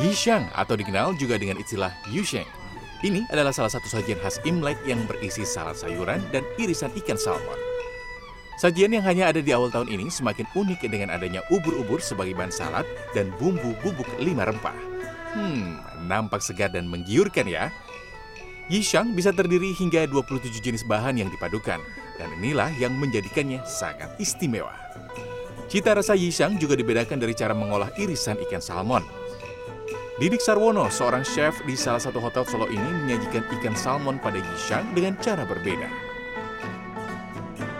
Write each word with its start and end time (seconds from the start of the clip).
Yishang 0.00 0.48
atau 0.56 0.72
dikenal 0.72 1.12
juga 1.20 1.36
dengan 1.36 1.60
istilah 1.60 1.92
Yusheng. 2.08 2.48
Ini 3.02 3.26
adalah 3.34 3.50
salah 3.50 3.68
satu 3.68 3.90
sajian 3.90 4.16
khas 4.22 4.38
Imlek 4.46 4.78
yang 4.86 5.02
berisi 5.10 5.42
salad 5.42 5.74
sayuran 5.74 6.22
dan 6.30 6.46
irisan 6.56 6.88
ikan 7.02 7.18
salmon. 7.18 7.58
Sajian 8.62 8.94
yang 8.94 9.02
hanya 9.02 9.34
ada 9.34 9.42
di 9.42 9.50
awal 9.50 9.74
tahun 9.74 9.90
ini 9.90 10.06
semakin 10.06 10.46
unik 10.54 10.86
dengan 10.86 11.10
adanya 11.10 11.42
ubur-ubur 11.50 11.98
sebagai 11.98 12.38
bahan 12.38 12.54
salad 12.54 12.86
dan 13.10 13.34
bumbu 13.42 13.74
bubuk 13.82 14.06
lima 14.22 14.46
rempah. 14.46 14.76
Hmm, 15.34 15.82
nampak 16.06 16.38
segar 16.44 16.70
dan 16.70 16.86
menggiurkan 16.86 17.50
ya. 17.50 17.74
Yishang 18.70 19.18
bisa 19.18 19.34
terdiri 19.34 19.74
hingga 19.74 20.06
27 20.06 20.62
jenis 20.62 20.86
bahan 20.86 21.18
yang 21.18 21.28
dipadukan, 21.34 21.82
dan 22.16 22.28
inilah 22.38 22.70
yang 22.78 22.94
menjadikannya 22.94 23.58
sangat 23.66 24.14
istimewa. 24.22 24.72
Cita 25.66 25.96
rasa 25.96 26.12
Yishang 26.14 26.60
juga 26.60 26.76
dibedakan 26.76 27.16
dari 27.16 27.32
cara 27.34 27.56
mengolah 27.56 27.90
irisan 27.98 28.38
ikan 28.46 28.60
salmon. 28.60 29.02
Didik 30.20 30.44
Sarwono, 30.44 30.92
seorang 30.92 31.24
chef 31.24 31.64
di 31.64 31.72
salah 31.72 31.96
satu 31.96 32.20
hotel 32.20 32.44
Solo 32.44 32.68
ini 32.68 32.84
menyajikan 32.84 33.48
ikan 33.48 33.72
salmon 33.72 34.20
pada 34.20 34.36
Yishang 34.36 34.92
dengan 34.92 35.16
cara 35.16 35.40
berbeda. 35.48 35.88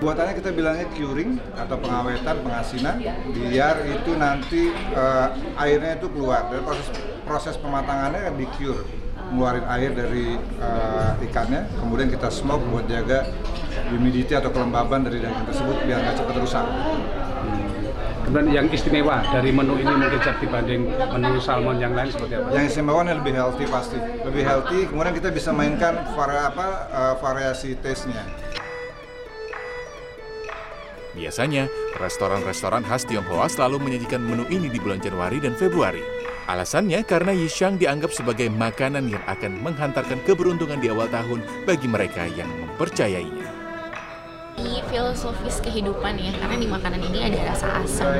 Buatannya 0.00 0.32
kita 0.40 0.56
bilangnya 0.56 0.88
curing 0.96 1.36
atau 1.52 1.76
pengawetan, 1.76 2.40
pengasinan, 2.40 2.96
biar 3.28 3.76
itu 3.84 4.16
nanti 4.16 4.72
uh, 4.96 5.36
airnya 5.60 6.00
itu 6.00 6.08
keluar. 6.16 6.48
Dan 6.48 6.64
proses 6.64 6.88
proses 7.28 7.54
pematangannya 7.60 8.32
di 8.40 8.48
cure, 8.56 8.88
ngeluarin 9.28 9.68
air 9.68 9.92
dari 9.92 10.40
uh, 10.64 11.20
ikannya, 11.28 11.68
kemudian 11.76 12.08
kita 12.08 12.32
smoke 12.32 12.64
buat 12.72 12.88
jaga 12.88 13.28
humidity 13.92 14.32
atau 14.32 14.48
kelembaban 14.48 15.04
dari 15.04 15.20
daging 15.20 15.44
tersebut 15.44 15.76
biar 15.84 16.00
nggak 16.00 16.16
cepat 16.16 16.36
rusak. 16.40 16.64
Kemudian 18.24 18.48
yang 18.50 18.66
istimewa 18.72 19.20
dari 19.28 19.52
menu 19.52 19.76
ini 19.76 19.92
mungkin 19.92 20.20
Chef 20.24 20.36
dibanding 20.40 20.88
menu 20.88 21.38
salmon 21.38 21.76
yang 21.76 21.92
lain 21.92 22.08
seperti 22.08 22.40
apa? 22.40 22.48
Yang 22.56 22.64
istimewa 22.72 23.00
ini 23.04 23.12
lebih 23.20 23.32
healthy 23.36 23.64
pasti, 23.68 23.98
lebih 24.00 24.42
healthy. 24.42 24.78
Kemudian 24.88 25.14
kita 25.14 25.28
bisa 25.28 25.52
mainkan 25.52 26.00
vari 26.16 26.40
apa 26.40 26.66
uh, 26.88 27.14
variasi 27.20 27.76
taste-nya. 27.78 28.24
Biasanya, 31.14 31.70
restoran-restoran 32.02 32.82
khas 32.82 33.06
Tionghoa 33.06 33.46
selalu 33.46 33.78
menyajikan 33.86 34.18
menu 34.18 34.50
ini 34.50 34.66
di 34.66 34.82
bulan 34.82 34.98
Januari 34.98 35.38
dan 35.38 35.54
Februari. 35.54 36.02
Alasannya 36.50 37.06
karena 37.06 37.30
Yishang 37.30 37.78
dianggap 37.78 38.10
sebagai 38.10 38.50
makanan 38.50 39.06
yang 39.08 39.22
akan 39.30 39.62
menghantarkan 39.62 40.18
keberuntungan 40.26 40.82
di 40.82 40.90
awal 40.90 41.06
tahun 41.08 41.40
bagi 41.64 41.86
mereka 41.86 42.26
yang 42.34 42.50
mempercayainya. 42.50 43.53
Filosofis 44.94 45.58
kehidupan 45.58 46.22
ya, 46.22 46.30
karena 46.38 46.54
di 46.54 46.70
makanan 46.70 47.02
ini 47.10 47.26
ada 47.26 47.50
rasa 47.50 47.82
asam, 47.82 48.14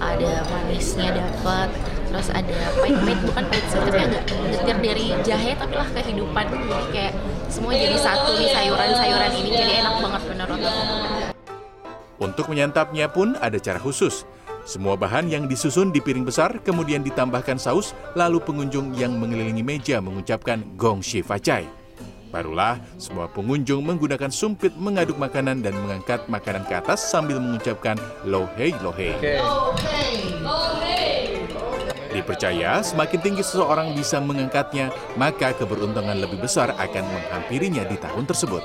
ada 0.00 0.40
manisnya 0.48 1.12
dapat, 1.12 1.68
terus 2.08 2.32
ada 2.32 2.56
pahit-pahit 2.80 3.20
bukan 3.28 3.44
pahit 3.44 3.64
sih, 3.68 3.76
tapi 3.76 4.00
agak 4.00 4.24
getir 4.24 4.76
dari 4.80 5.12
jahe 5.20 5.52
tapi 5.52 5.76
lah 5.76 5.84
kehidupan. 5.92 6.48
Kayak 6.96 7.12
semua 7.52 7.76
jadi 7.76 7.92
satu 8.00 8.40
nih 8.40 8.48
sayuran-sayuran 8.56 9.32
ini 9.36 9.50
jadi 9.52 9.72
enak 9.84 9.94
banget 10.00 10.22
menurut 10.32 10.60
aku. 10.64 10.84
Untuk 12.24 12.46
menyantapnya 12.48 13.12
pun 13.12 13.36
ada 13.36 13.60
cara 13.60 13.76
khusus. 13.76 14.24
Semua 14.64 14.96
bahan 14.96 15.28
yang 15.28 15.44
disusun 15.44 15.92
di 15.92 16.00
piring 16.00 16.24
besar 16.24 16.56
kemudian 16.64 17.04
ditambahkan 17.04 17.60
saus, 17.60 17.92
lalu 18.16 18.40
pengunjung 18.40 18.96
yang 18.96 19.12
mengelilingi 19.12 19.60
meja 19.60 20.00
mengucapkan 20.00 20.64
gong 20.72 21.04
shi 21.04 21.20
facai. 21.20 21.68
Barulah 22.28 22.76
semua 23.00 23.24
pengunjung 23.32 23.80
menggunakan 23.80 24.28
sumpit 24.28 24.76
mengaduk 24.76 25.16
makanan 25.16 25.64
dan 25.64 25.72
mengangkat 25.80 26.28
makanan 26.28 26.68
ke 26.68 26.76
atas 26.76 27.00
sambil 27.08 27.40
mengucapkan 27.40 27.96
lohei 28.28 28.76
lohei. 28.84 29.16
Dipercaya 32.08 32.80
semakin 32.80 33.20
tinggi 33.20 33.44
seseorang 33.44 33.92
bisa 33.94 34.18
mengangkatnya, 34.18 34.90
maka 35.14 35.52
keberuntungan 35.54 36.18
lebih 36.18 36.40
besar 36.40 36.72
akan 36.74 37.04
menghampirinya 37.04 37.84
di 37.84 37.96
tahun 38.00 38.24
tersebut. 38.24 38.64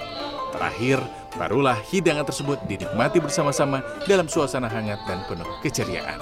Terakhir, 0.56 1.04
barulah 1.36 1.78
hidangan 1.92 2.24
tersebut 2.24 2.62
dinikmati 2.66 3.20
bersama-sama 3.20 3.84
dalam 4.08 4.32
suasana 4.32 4.72
hangat 4.72 5.02
dan 5.06 5.22
penuh 5.28 5.50
keceriaan. 5.60 6.20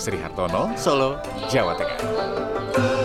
Sri 0.00 0.16
Hartono, 0.16 0.72
Solo, 0.80 1.20
Jawa 1.48 1.76
Tengah. 1.76 2.99